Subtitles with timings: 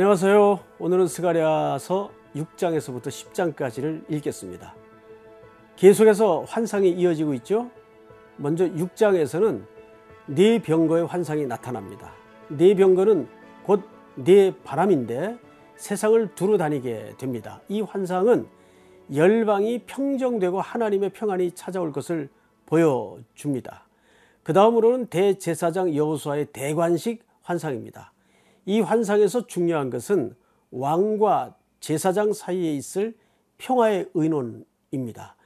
[0.00, 0.60] 안녕하세요.
[0.78, 4.76] 오늘은 스가랴서 6장에서부터 10장까지를 읽겠습니다.
[5.74, 7.68] 계속해서 환상이 이어지고 있죠.
[8.36, 9.64] 먼저 6장에서는
[10.26, 12.12] 네 병거의 환상이 나타납니다.
[12.48, 13.26] 네 병거는
[13.64, 13.82] 곧
[14.14, 15.36] 네 바람인데
[15.74, 17.60] 세상을 두루 다니게 됩니다.
[17.68, 18.46] 이 환상은
[19.12, 22.28] 열방이 평정되고 하나님의 평안이 찾아올 것을
[22.66, 23.84] 보여줍니다.
[24.44, 28.12] 그 다음으로는 대제사장 여호수아의 대관식 환상입니다.
[28.68, 30.36] 이 환상에서 중요한 것은
[30.72, 33.16] 왕과 제사장 사이에 있을
[33.56, 35.36] 평화의 의논입니다.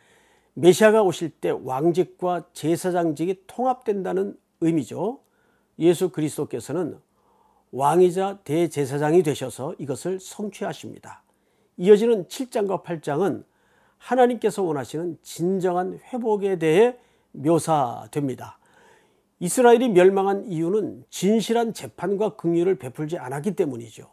[0.54, 5.20] 메시아가 오실 때 왕직과 제사장직이 통합된다는 의미죠.
[5.78, 6.98] 예수 그리스도께서는
[7.70, 11.22] 왕이자 대제사장이 되셔서 이것을 성취하십니다.
[11.76, 13.44] 이어지는 7장과 8장은
[13.98, 16.96] 하나님께서 원하시는 진정한 회복에 대해
[17.30, 18.58] 묘사됩니다.
[19.42, 24.08] 이스라엘이 멸망한 이유는 진실한 재판과 긍휼을 베풀지 않았기 때문이죠.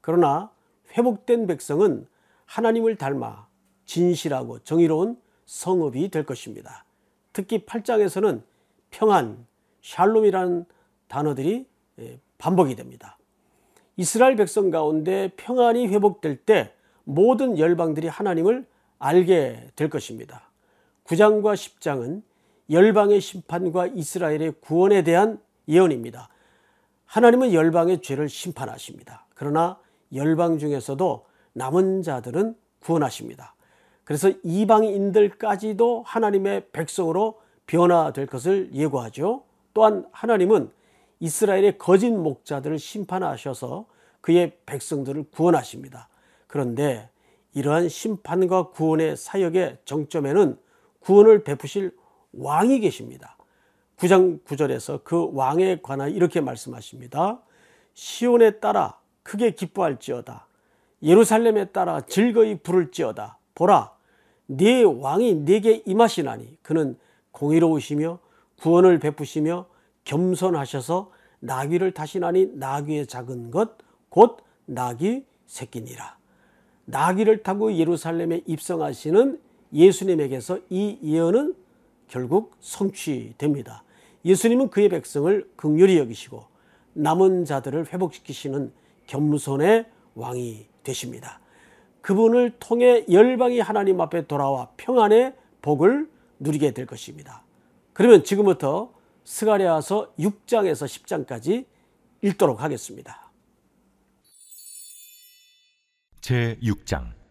[0.00, 0.50] 그러나
[0.98, 2.08] 회복된 백성은
[2.46, 3.46] 하나님을 닮아
[3.86, 5.16] 진실하고 정의로운
[5.46, 6.84] 성읍이 될 것입니다.
[7.32, 8.42] 특히 8장에서는
[8.90, 9.46] 평안,
[9.82, 10.64] 샬롬이라는
[11.06, 11.68] 단어들이
[12.00, 13.18] 예, 반복이 됩니다.
[13.96, 16.72] 이스라엘 백성 가운데 평안이 회복될 때
[17.04, 18.66] 모든 열방들이 하나님을
[18.98, 20.50] 알게 될 것입니다.
[21.04, 22.22] 9장과 10장은
[22.72, 26.28] 열방의 심판과 이스라엘의 구원에 대한 예언입니다.
[27.04, 29.26] 하나님은 열방의 죄를 심판하십니다.
[29.34, 29.78] 그러나
[30.14, 33.54] 열방 중에서도 남은 자들은 구원하십니다.
[34.04, 39.44] 그래서 이방인들까지도 하나님의 백성으로 변화될 것을 예고하죠.
[39.74, 40.70] 또한 하나님은
[41.20, 43.86] 이스라엘의 거짓 목자들을 심판하셔서
[44.20, 46.08] 그의 백성들을 구원하십니다.
[46.46, 47.08] 그런데
[47.54, 50.58] 이러한 심판과 구원의 사역의 정점에는
[51.00, 51.92] 구원을 베푸실
[52.32, 53.36] 왕이 계십니다.
[53.98, 57.40] 9장 9절에서 그 왕에 관하여 이렇게 말씀하십니다.
[57.94, 60.46] 시온에 따라 크게 기뻐할지어다.
[61.02, 63.38] 예루살렘에 따라 즐거이 부를지어다.
[63.54, 63.92] 보라,
[64.46, 66.98] 네 왕이 네게 임하시나니 그는
[67.32, 68.18] 공의로우시며
[68.60, 69.66] 구원을 베푸시며
[70.04, 76.18] 겸손하셔서 나귀를 타시나니 나귀의 작은 것 곧 나귀 새끼니라.
[76.84, 79.40] 나귀를 타고 예루살렘에 입성하시는
[79.72, 81.54] 예수님에게서 이 예언은
[82.12, 83.84] 결국 성취됩니다.
[84.26, 86.44] 예수님은 그의 백성을 극률히 여기시고
[86.92, 88.70] 남은 자들을 회복시키시는
[89.06, 91.40] 겸손의 왕이 되십니다.
[92.02, 97.44] 그분을 통해 열방이 하나님 앞에 돌아와 평안의 복을 누리게 될 것입니다.
[97.94, 98.92] 그러면 지금부터
[99.24, 101.64] 스가랴서 6장에서 10장까지
[102.20, 103.32] 읽도록 하겠습니다.
[106.20, 107.21] 제 6장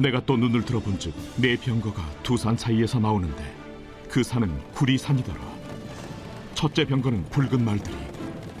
[0.00, 3.54] 내가 또 눈을 들어본즉 내 병거가 두 산 사이에서 나오는데
[4.08, 5.38] 그 산은 구리산이더라.
[6.54, 7.94] 첫째 병거는 붉은 말들이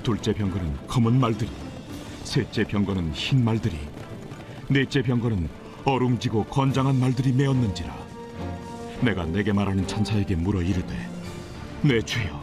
[0.02, 1.50] 둘째 병거는 검은 말들이
[2.24, 3.76] 셋째 병거는 흰 말들이
[4.68, 5.48] 넷째 병거는
[5.84, 7.90] 어룽지고 건장한 말들이 메었는지라.
[9.00, 10.94] 내가 내게 말하는 천사에게 물어 이르되
[11.80, 12.38] 내 주여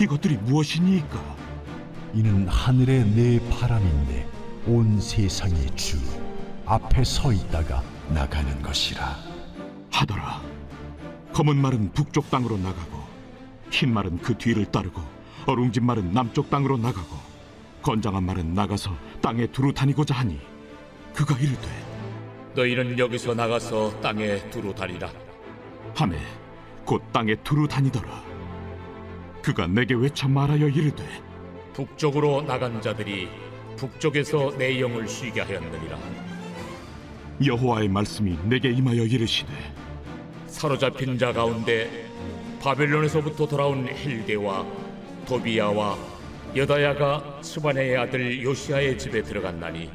[0.00, 1.36] 이것들이 무엇이니까?
[2.14, 4.26] 이는 하늘의 내 바람인데
[4.66, 5.98] 온 세상의 주
[6.66, 9.16] 앞에 서 있다가 나가는 것이라.
[9.92, 10.40] 하더라.
[11.32, 13.02] 검은 말은 북쪽 땅으로 나가고
[13.70, 15.02] 흰 말은 그 뒤를 따르고
[15.46, 17.16] 어룽진 말은 남쪽 땅으로 나가고
[17.82, 20.40] 건장한 말은 나가서 땅에 두루 다니고자 하니
[21.12, 21.68] 그가 이르되
[22.54, 25.10] 너희는 여기서 나가서 땅에 두루 다니라.
[25.94, 26.18] 하매
[26.84, 28.22] 곧 땅에 두루 다니더라.
[29.42, 31.04] 그가 내게 외쳐 말하여 이르되
[31.74, 33.28] 북쪽으로 나간 자들이
[33.76, 35.98] 북쪽에서 내 영을 쉬게 하였느니라
[37.42, 39.50] 여호와의 말씀이 내게 임하여 이르시되
[40.46, 42.06] 사로잡힌 자 가운데
[42.60, 44.64] 바벨론에서부터 돌아온 헬게와
[45.26, 45.98] 도비야와
[46.54, 49.90] 여다야가 수바네의 아들 요시아의 집에 들어갔나니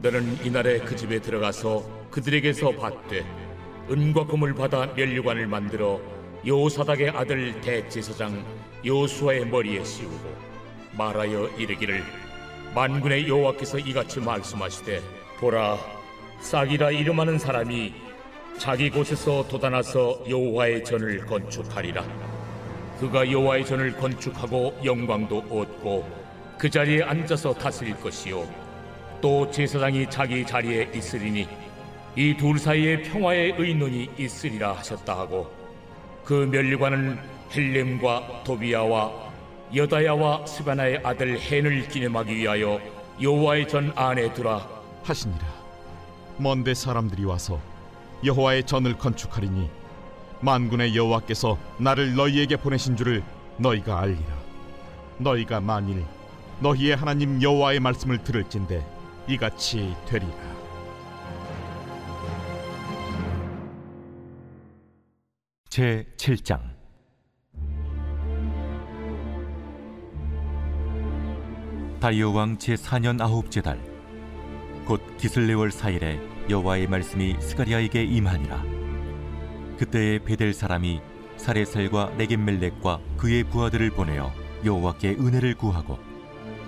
[0.00, 3.26] 너는 이날에 그 집에 들어가서 그들에게서 받되
[3.90, 6.00] 은과 금을 받아 멸류관을 만들어
[6.46, 8.42] 요사닥의 아들 대제사장
[8.86, 10.34] 요수아의 머리에 씌우고
[10.96, 12.02] 말하여 이르기를
[12.74, 15.02] 만군의 여호와께서 이같이 말씀하시되
[15.38, 15.99] 보라
[16.40, 17.94] 싹이라 이름하는 사람이
[18.58, 22.04] 자기 곳에서 돋아나서 여호와의 전을 건축하리라.
[22.98, 26.08] 그가 여호와의 전을 건축하고 영광도 얻고
[26.58, 28.46] 그 자리에 앉아서 다스릴 것이요.
[29.20, 31.46] 또 제사장이 자기 자리에 있으리니
[32.16, 35.50] 이 둘 사이에 평화의 의논이 있으리라 하셨다 하고
[36.24, 37.18] 그 멸류관은
[37.54, 39.30] 헬렘과 도비야와
[39.74, 42.80] 여다야와 스바나의 아들 헨을 기념하기 위하여
[43.22, 44.66] 여호와의 전 안에 두라
[45.04, 45.49] 하시니라
[46.40, 47.60] 먼데 사람들이 와서
[48.24, 49.70] 여호와의 전을 건축하리니
[50.40, 53.22] 만군의 여호와께서 나를 너희에게 보내신 줄을
[53.58, 54.40] 너희가 알리라.
[55.18, 56.04] 너희가 만일
[56.60, 58.84] 너희의 하나님 여호와의 말씀을 들을진대
[59.28, 60.32] 이같이 되리라.
[65.68, 66.60] 제 7장.
[72.00, 73.89] 다리오 왕 제 4년 아홉째 달
[74.90, 76.18] 곧 기슬레월 4일에
[76.50, 78.60] 여호와의 말씀이 스가리아에게 임하니라.
[79.78, 81.00] 그때에 베델 사람이
[81.36, 84.32] 사레살과 레겜멜렉과 그의 부하들을 보내어
[84.64, 86.00] 여호와께 은혜를 구하고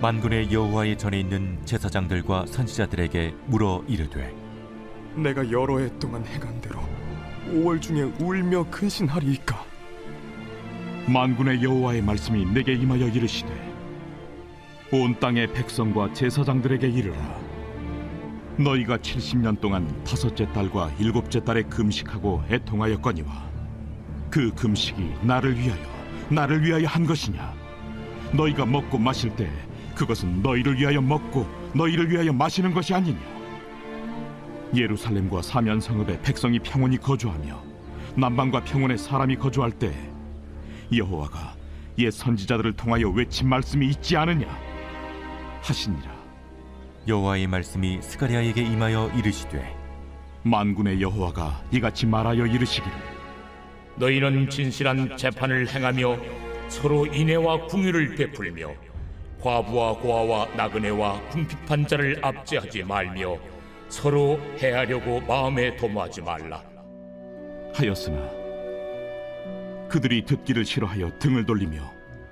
[0.01, 4.33] 만군의 여호와의 전에 있는 제사장들과 선지자들에게 물어 이르되
[5.17, 6.79] 내가 여러 해 동안 행한 대로
[7.51, 9.65] 5월 중에 울며 근신하리이까?
[11.09, 13.53] 만군의 여호와의 말씀이 내게 임하여 이르시되
[14.93, 17.52] 온 땅의 백성과 제사장들에게 이르라
[18.59, 23.51] 너희가 70년 동안 다섯째 달과 일곱째 달에 금식하고 애통하였거니와
[24.31, 25.83] 그 금식이 나를 위하여
[26.29, 27.55] 나를 위하여 한 것이냐?
[28.33, 29.51] 너희가 먹고 마실 때
[29.95, 33.19] 그것은 너희를 위하여 먹고 너희를 위하여 마시는 것이 아니냐?
[34.75, 37.63] 예루살렘과 사면 성읍에 백성이 평온히 거주하며
[38.17, 39.93] 남방과 평온에 사람이 거주할 때
[40.95, 41.55] 여호와가
[41.99, 44.47] 옛 선지자들을 통하여 외친 말씀이 있지 않으냐?
[45.63, 46.12] 하시니라
[47.07, 49.77] 여호와의 말씀이 스가리아에게 임하여 이르시되
[50.45, 52.97] 만군의 여호와가 이같이 말하여 이르시기를
[53.97, 56.17] 너희는 진실한 재판을 행하며
[56.69, 58.73] 서로 인애와 궁유를 베풀며
[59.41, 63.37] 과부와 고아와 나그네와 궁핍한 자를 압제하지 말며
[63.89, 66.63] 서로 해하려고 마음에 도모하지 말라.
[67.75, 68.31] 하였으나
[69.89, 71.83] 그들이 듣기를 싫어하여 등을 돌리며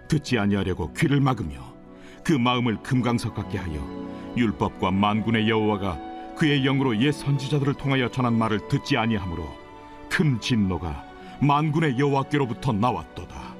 [0.09, 1.70] 듣지 아니하려고 귀를 막으며
[2.31, 3.85] 그 마음을 금강석 같게 하여
[4.37, 5.99] 율법과 만군의 여호와가
[6.37, 9.49] 그의 영으로 옛 선지자들을 통하여 전한 말을 듣지 아니하므로
[10.09, 11.05] 큰 진노가
[11.41, 13.56] 만군의 여호와께로부터 나왔도다.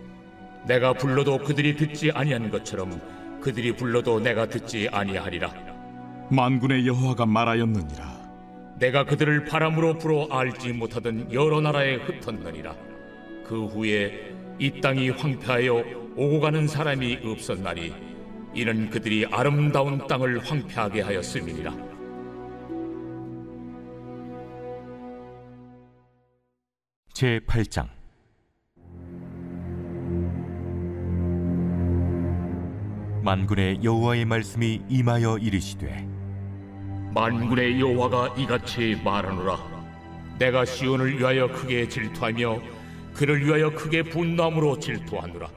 [0.69, 3.01] 내가 불러도 그들이 듣지 아니한 것처럼
[3.41, 5.53] 그들이 불러도 내가 듣지 아니하리라.
[6.31, 8.21] 만군의 여호와가 말하였느니라.
[8.79, 12.77] 내가 그들을 바람으로 불어 알지 못하던 여러 나라에 흩었느니라.
[13.45, 18.10] 그 후에 이 땅이 황폐하여 오고 가는 사람이 없었나니
[18.55, 21.91] 이는 그들이 아름다운 땅을 황폐하게 하였음이니라.
[27.13, 27.87] 제 8장
[33.23, 36.09] 만군의 여호와의 말씀이 임하여 이르시되
[37.15, 39.59] 만군의 여호와가 이같이 말하노라.
[40.39, 42.61] 내가 시온을 위하여 크게 질투하며
[43.13, 45.51] 그를 위하여 크게 분노함으로 질투하노라.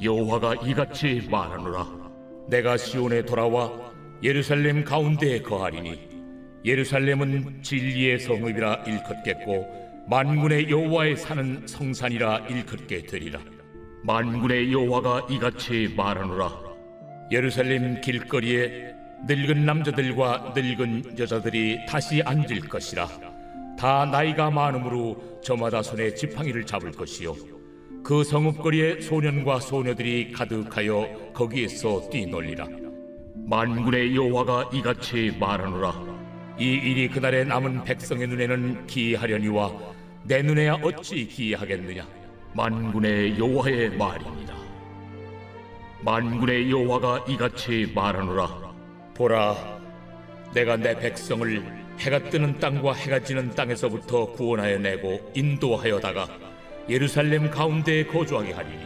[0.00, 2.03] 여호와가 이같이 말하노라.
[2.48, 3.92] 내가 시온에 돌아와
[4.22, 6.08] 예루살렘 가운데에 거하리니
[6.64, 13.40] 예루살렘은 진리의 성읍이라 일컫겠고 만군의 여호와의 사는 성산이라 일컫게 되리라.
[14.02, 16.52] 만군의 여호와가 이같이 말하노라.
[17.30, 18.92] 예루살렘 길거리에
[19.26, 23.08] 늙은 남자들과 늙은 여자들이 다시 앉을 것이라.
[23.78, 27.53] 다 나이가 많으므로 저마다 손에 지팡이를 잡을 것이요.
[28.04, 32.68] 그 성읍거리에 소년과 소녀들이 가득하여 거기에서 뛰놀리라.
[33.34, 36.04] 만군의 여호와가 이같이 말하노라.
[36.58, 39.72] 이 일이 그날에 남은 백성의 눈에는 기이하려니와
[40.24, 42.06] 내 눈에야 어찌 기이하겠느냐.
[42.52, 44.54] 만군의 여호와의 말이니라.
[46.02, 48.74] 만군의 여호와가 이같이 말하노라.
[49.14, 49.80] 보라,
[50.52, 51.64] 내가 내 백성을
[52.00, 56.43] 해가 뜨는 땅과 해가 지는 땅에서부터 구원하여 내고 인도하여다가
[56.88, 58.84] 예루살렘 가운데에 거주하게 하리니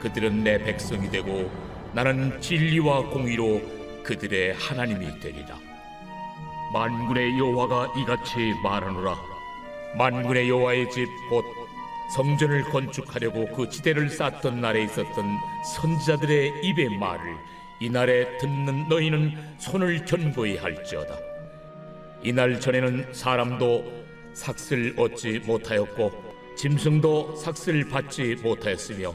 [0.00, 1.50] 그들은 내 백성이 되고
[1.92, 3.60] 나는 진리와 공의로
[4.02, 5.58] 그들의 하나님이 되리라.
[6.72, 9.16] 만군의 여호와가 이같이 말하노라.
[9.96, 11.44] 만군의 여호와의 집 곧
[12.14, 15.38] 성전을 건축하려고 그 지대를 쌓던 날에 있었던
[15.74, 17.36] 선지자들의 입의 말을
[17.80, 21.16] 이날에 듣는 너희는 손을 견고히 할지어다.
[22.22, 29.12] 이날 전에는 사람도 삭슬 얻지 못하였고 짐승도 삭슬 받지 못하였으며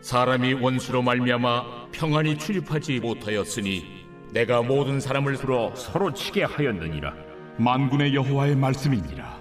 [0.00, 7.14] 사람이 원수로 말미암아 평안히 출입하지 못하였으니 내가 모든 사람을 풀어 서로 치게 하였느니라.
[7.56, 9.40] 만군의 여호와의 말씀이니라.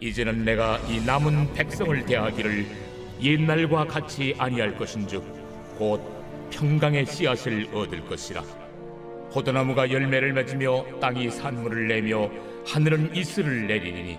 [0.00, 2.66] 이제는 내가 이 남은 백성을 대하기를
[3.22, 5.22] 옛날과 같이 아니할 것인즉
[5.78, 6.02] 곧
[6.50, 8.42] 평강의 씨앗을 얻을 것이라
[9.32, 12.30] 포도나무가 열매를 맺으며 땅이 산물을 내며
[12.66, 14.18] 하늘은 이슬을 내리니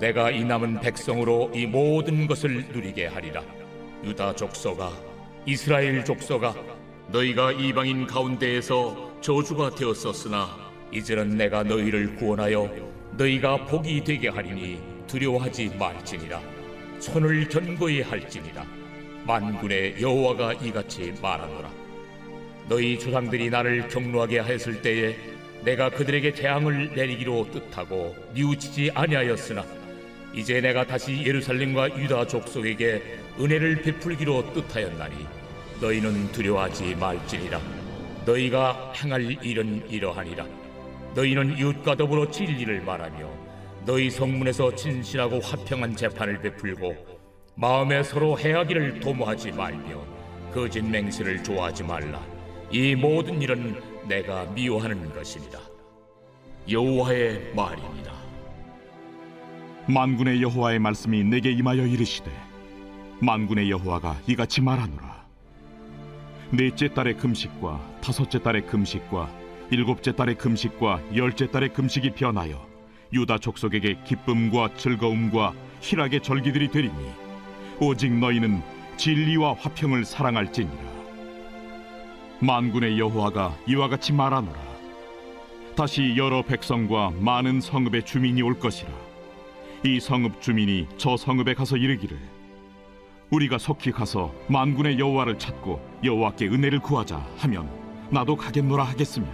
[0.00, 3.42] 내가 이 남은 백성으로 이 모든 것을 누리게 하리라.
[4.04, 4.92] 유다 족속아
[5.44, 6.54] 이스라엘 족속아
[7.08, 10.56] 너희가 이방인 가운데에서 저주가 되었었으나
[10.92, 12.70] 이제는 내가 너희를 구원하여
[13.12, 16.40] 너희가 복이 되게 하리니 두려워하지 말지니라.
[17.00, 18.64] 손을 견고히 할지니라.
[19.26, 21.70] 만군의 여호와가 이같이 말하노라.
[22.68, 25.16] 너희 조상들이 나를 경노하게 하였을 때에
[25.64, 29.77] 내가 그들에게 재앙을 내리기로 뜻하고 뉘우치지 아니하였으나
[30.34, 33.02] 이제 내가 다시 예루살렘과 유다 족속에게
[33.40, 35.26] 은혜를 베풀기로 뜻하였나니
[35.80, 37.60] 너희는 두려워하지 말지니라.
[38.26, 40.46] 너희가 행할 일은 이러하니라.
[41.14, 43.30] 너희는 이웃과 더불어 진리를 말하며
[43.86, 46.94] 너희 성문에서 진실하고 화평한 재판을 베풀고
[47.54, 50.04] 마음에 서로 해하기를 도모하지 말며
[50.52, 52.20] 거짓 맹세를 좋아하지 말라.
[52.70, 55.58] 이 모든 일은 내가 미워하는 것이니라.
[56.70, 58.27] 여호와의 말입니다
[59.88, 62.30] 만군의 여호와의 말씀이 내게 임하여 이르시되
[63.20, 65.24] 만군의 여호와가 이같이 말하노라.
[66.50, 69.30] 넷째 달의 금식과 다섯째 달의 금식과
[69.70, 72.66] 일곱째 달의 금식과 열째 달의 금식이 변하여
[73.14, 77.10] 유다 족속에게 기쁨과 즐거움과 희락의 절기들이 되리니
[77.80, 78.60] 오직 너희는
[78.98, 80.98] 진리와 화평을 사랑할지니라.
[82.40, 84.68] 만군의 여호와가 이와 같이 말하노라.
[85.74, 89.07] 다시 여러 백성과 많은 성읍의 주민이 올 것이라
[89.84, 92.18] 이 성읍 주민이 저 성읍에 가서 이르기를
[93.30, 97.70] 우리가 속히 가서 만군의 여호와를 찾고 여호와께 은혜를 구하자 하면
[98.10, 99.26] 나도 가겠노라 하겠으며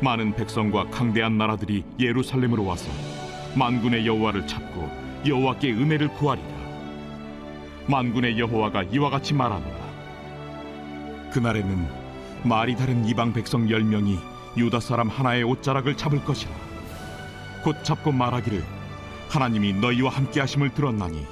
[0.00, 2.90] 많은 백성과 강대한 나라들이 예루살렘으로 와서
[3.54, 4.88] 만군의 여호와를 찾고
[5.26, 6.48] 여호와께 은혜를 구하리라.
[7.86, 9.90] 만군의 여호와가 이와 같이 말하노라.
[11.32, 11.86] 그날에는
[12.44, 14.18] 말이 다른 이방 백성 열 명이
[14.56, 16.50] 유다 사람 하나의 옷자락을 잡을 것이라.
[17.62, 18.79] 곧 잡고 말하기를
[19.30, 21.24] 하나님이 너희와 함께 하심을 들었나니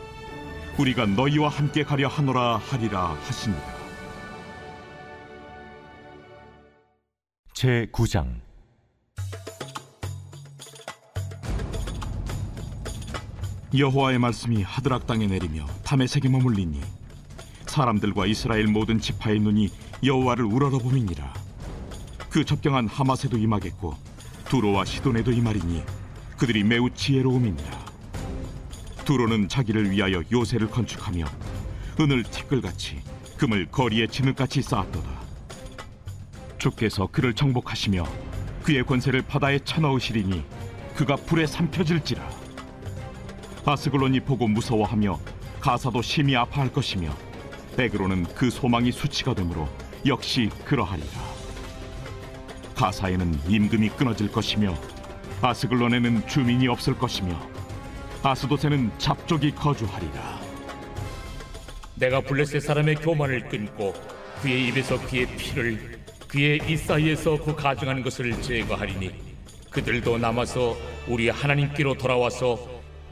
[0.78, 3.78] 우리가 너희와 함께 가려 하노라 하리라 하시니라
[7.54, 8.40] 제 9장.
[13.76, 16.80] 여호와의 말씀이 하드락 땅에 내리며 담에색에 머물리니
[17.66, 19.70] 사람들과 이스라엘 모든 지파의 눈이
[20.04, 21.34] 여호와를 우러러봄이니라.
[22.30, 23.96] 그 접경한 하마세도 임하겠고
[24.44, 25.82] 두로와 시돈에도 임하리니
[26.36, 27.87] 그들이 매우 지혜로움이니라
[29.08, 31.24] 두로는 자기를 위하여 요새를 건축하며
[31.98, 33.00] 은을 티끌같이
[33.38, 35.08] 금을 거리에 진흙같이 쌓았도다.
[36.58, 38.06] 주께서 그를 정복하시며
[38.62, 40.44] 그의 권세를 바다에 쳐넣으시리니
[40.94, 42.22] 그가 불에 삼켜질지라.
[43.64, 45.18] 아스글론이 보고 무서워하며
[45.58, 47.10] 가사도 심히 아파할 것이며
[47.78, 49.70] 에그로는 그 소망이 수치가 되므로
[50.04, 51.18] 역시 그러하리라.
[52.74, 54.74] 가사에는 임금이 끊어질 것이며
[55.40, 57.57] 아스글론에는 주민이 없을 것이며
[58.22, 60.40] 아스도세는 잡족이 거주하리라.
[61.94, 63.94] 내가 블레셋 사람의 교만을 끊고
[64.42, 69.12] 그의 입에서 그의 피를 그의 이 사이에서 그 가증한 것을 제거하리니
[69.70, 72.58] 그들도 남아서 우리 하나님께로 돌아와서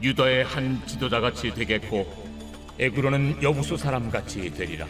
[0.01, 2.27] 유다의 한 지도자 같이 되겠고
[2.79, 4.85] 에그로는 여부수 사람 같이 되리라.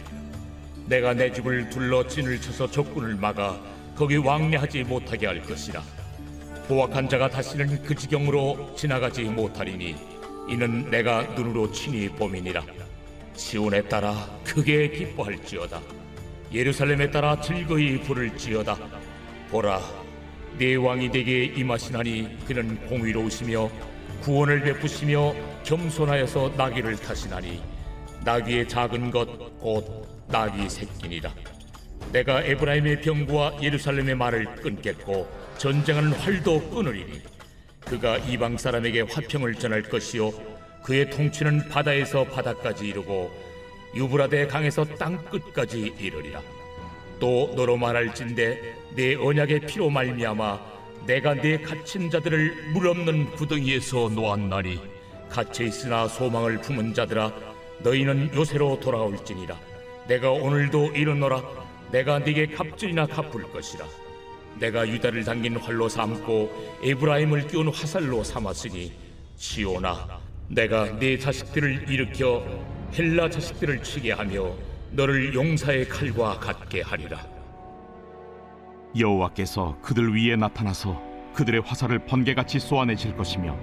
[0.86, 3.58] 내가 내 집을 둘러 진을 쳐서 적군을 막아
[3.94, 5.82] 거기 왕래하지 못하게 할 것이라
[6.68, 9.96] 보악한 자가 다시는 그 지경으로 지나가지 못하리니
[10.50, 12.62] 이는 내가 눈으로 친히 봄이니라.
[13.34, 15.80] 시온에 따라 크게 기뻐할지어다.
[16.52, 18.76] 예루살렘에 따라 즐거이 부를지어다.
[19.50, 19.80] 보라
[20.58, 23.70] 내 왕이 내게 임하시나니 그는 공의로우시며
[24.22, 25.34] 구원을 베푸시며
[25.64, 27.62] 겸손하여서 나귀를 타시나니
[28.24, 29.26] 나귀의 작은 것
[29.58, 31.32] 곧 나귀 새끼니라
[32.12, 37.20] 내가 에브라임의 병과 예루살렘의 말을 끊겠고 전쟁하는 활도 끊으리니
[37.80, 40.32] 그가 이방 사람에게 화평을 전할 것이요
[40.82, 43.30] 그의 통치는 바다에서 바다까지 이르고
[43.94, 46.40] 유브라데 강에서 땅 끝까지 이르리라.
[47.18, 50.60] 또 너로 말할진대 내 언약의 피로 말미암아
[51.06, 54.80] 내가 내 갇힌 자들을 물 없는 구덩이에서 놓았나니
[55.28, 57.32] 갇혀 있으나 소망을 품은 자들아
[57.80, 59.58] 너희는 요새로 돌아올지니라.
[60.06, 63.84] 내가 오늘도 이르노라 내가 네게 갑절이나 갚을 것이라.
[64.58, 68.92] 내가 유다를 당긴 활로 삼고 에브라임을 끼운 화살로 삼았으니
[69.36, 72.44] 시오나 내가 네 자식들을 일으켜
[72.96, 74.52] 헬라 자식들을 치게 하며
[74.90, 77.24] 너를 용사의 칼과 같게 하리라.
[78.98, 81.00] 여호와께서 그들 위에 나타나서
[81.34, 83.56] 그들의 화살을 번개같이 쏘아내실 것이며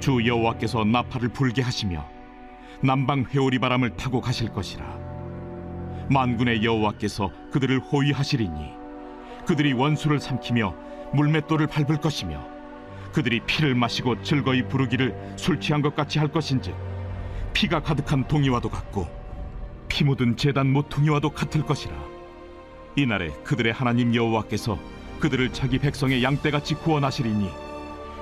[0.00, 2.06] 주 여호와께서 나팔을 불게 하시며
[2.82, 5.07] 남방 회오리 바람을 타고 가실 것이라
[6.10, 8.72] 만군의 여호와께서 그들을 호위하시리니
[9.46, 10.74] 그들이 원수를 삼키며
[11.12, 12.44] 물맷돌을 밟을 것이며
[13.12, 16.74] 그들이 피를 마시고 즐거이 부르기를 술 취한 것 같이 할 것인즉
[17.52, 19.08] 피가 가득한 동이와도 같고
[19.88, 21.94] 피 묻은 재단 모퉁이와도 같을 것이라.
[22.94, 24.78] 이날에 그들의 하나님 여호와께서
[25.18, 27.50] 그들을 자기 백성의 양떼같이 구원하시리니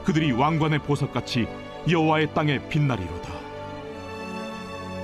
[0.04, 1.48] 그들이 왕관의 보석같이
[1.90, 3.28] 여호와의 땅에 빛나리로다.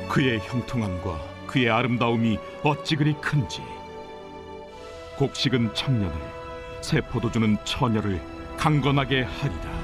[0.08, 3.60] 그의 형통함과 그의 아름다움이 어찌 그리 큰지.
[5.18, 6.16] 곡식은 청년을
[6.80, 8.18] 새 포도주는 처녀를
[8.56, 9.82] 강건하게 하리라.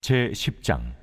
[0.00, 0.96] 제 10장.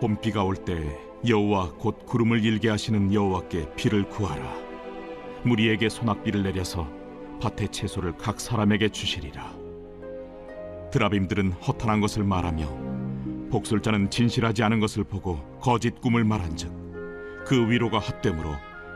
[0.00, 0.98] 봄비가 올 때
[1.28, 4.54] 여호와 곧 구름을 일게 하시는 여호와께 비를 구하라.
[5.44, 6.88] 무리에게 소낙비를 내려서
[7.40, 9.57] 밭의 채소를 각 사람에게 주시리라
[10.90, 12.88] 드라빔들은 허탄한 것을 말하며
[13.50, 18.54] 복술자는 진실하지 않은 것을 보고 거짓 꿈을 말한즉 그 위로가 헛되므로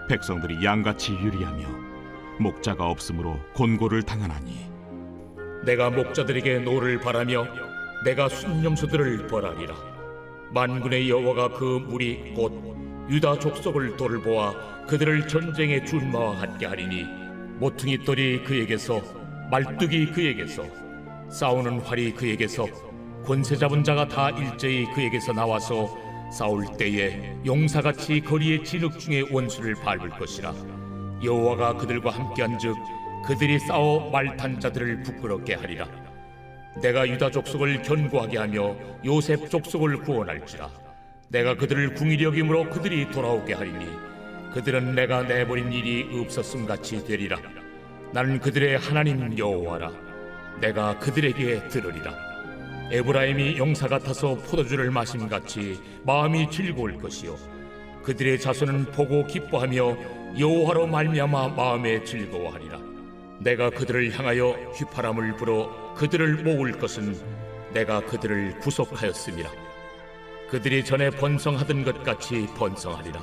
[0.08, 1.66] 백성들이 양같이 유리하며
[2.38, 4.70] 목자가 없으므로 곤고를 당하나니.
[5.64, 7.47] 내가 목자들에게 노를 발하며
[8.04, 9.75] 내가 숫염소들을 벌하리라.
[10.52, 12.52] 만군의 여호와가 그 무리 곧
[13.08, 14.52] 유다 족속을 돌보아
[14.87, 17.06] 그들을 전쟁의 준마와 같게 하리니
[17.58, 19.00] 모퉁이 돌이 그에게서
[19.50, 20.64] 말뚝이 그에게서
[21.33, 22.67] 싸우는 활이 그에게서
[23.25, 25.97] 권세 잡은 자가 다 일제히 그에게서 나와서
[26.31, 30.53] 싸울 때에 용사같이 거리의 진흙 중에 원수를 밟을 것이라.
[31.25, 32.77] 여호와가 그들과 함께한즉
[33.27, 35.87] 그들이 싸워 말탄 자들을 부끄럽게 하리라.
[36.83, 40.69] 내가 유다 족속을 견고하게 하며 요셉 족속을 구원할지라.
[41.29, 43.87] 내가 그들을 궁일이 여김으로 그들이 돌아오게 하리니
[44.53, 47.39] 그들은 내가 내버린 일이 없었음 같이 되리라.
[48.12, 50.12] 나는 그들의 하나님 여호와라
[50.61, 52.14] 내가 그들에게 들으리라.
[52.90, 57.37] 에브라임이 용사 같아서 포도주를 마심 같이 마음이 즐거울 것이요.
[58.02, 59.97] 그들의 자손은 보고 기뻐하며
[60.38, 62.78] 여호와로 말미암아 마음에 즐거워하리라.
[63.40, 67.16] 내가 그들을 향하여 휘파람을 불어 그들을 모을 것은
[67.73, 69.50] 내가 그들을 구속하였음이라.
[70.50, 73.21] 그들이 전에 번성하던 것 같이 번성하리라.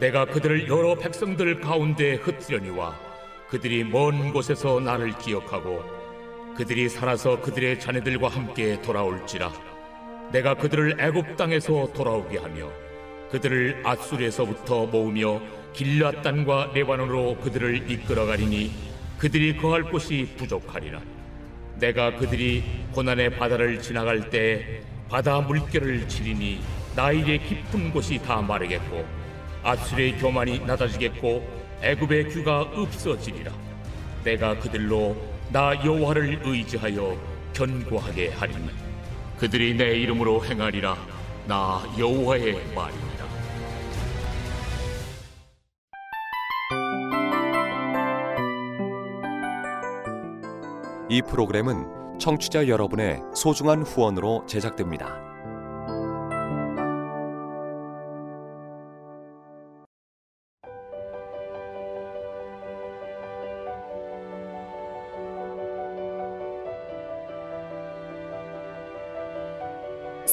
[0.00, 2.98] 내가 그들을 여러 백성들 가운데 흩으려니와
[3.48, 5.99] 그들이 먼 곳에서 나를 기억하고
[6.60, 9.50] 그들이 살아서 그들의 자녀들과 함께 돌아올지라.
[10.30, 12.70] 내가 그들을 애굽 땅에서 돌아오게 하며
[13.30, 15.40] 그들을 아수르에서부터 모으며
[15.72, 18.72] 길앗 땅과 레바논으로 그들을 이끌어 가리니
[19.16, 21.00] 그들이 거할 곳이 부족하리라.
[21.76, 26.60] 내가 그들이 고난의 바다를 지나갈 때 바다 물결을 치리니
[26.94, 29.06] 나일의 깊은 곳이 다 마르겠고
[29.62, 31.42] 아수르의 교만이 낮아지겠고
[31.80, 33.50] 애굽의 규가 없어지리라.
[34.24, 37.16] 내가 그들로 나 여호와를 의지하여
[37.52, 38.70] 견고하게 하리니
[39.36, 40.96] 그들이 내 이름으로 행하리라
[41.48, 43.10] 나 여호와의 말이니라
[51.08, 55.29] 이 프로그램은 청취자 여러분의 소중한 후원으로 제작됩니다.